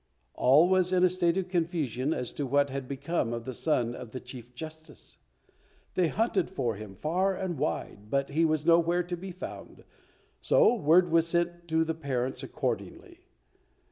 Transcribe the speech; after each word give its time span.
All 0.33 0.67
was 0.67 0.91
in 0.91 1.03
a 1.03 1.09
state 1.09 1.37
of 1.37 1.47
confusion 1.47 2.11
as 2.11 2.33
to 2.33 2.47
what 2.47 2.71
had 2.71 2.87
become 2.87 3.33
of 3.33 3.45
the 3.45 3.53
son 3.53 3.93
of 3.93 4.13
the 4.13 4.19
Chief 4.19 4.55
Justice. 4.55 5.17
They 5.93 6.07
hunted 6.07 6.49
for 6.49 6.73
him 6.75 6.95
far 6.95 7.35
and 7.35 7.59
wide, 7.59 8.09
but 8.09 8.29
he 8.31 8.43
was 8.43 8.65
nowhere 8.65 9.03
to 9.03 9.15
be 9.15 9.31
found, 9.31 9.83
so 10.39 10.73
word 10.73 11.11
was 11.11 11.27
sent 11.27 11.67
to 11.67 11.83
the 11.83 11.93
parents 11.93 12.41
accordingly. 12.41 13.19